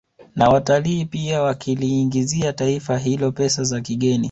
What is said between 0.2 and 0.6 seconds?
Na